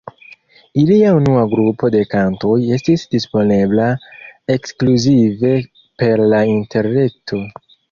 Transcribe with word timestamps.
Ilia 0.83 1.09
unua 1.17 1.43
grupo 1.51 1.89
de 1.95 2.01
kantoj 2.13 2.55
estis 2.79 3.05
disponebla 3.13 3.87
ekskluzive 4.57 5.55
per 6.03 6.27
la 6.35 6.43
interreto. 6.57 7.47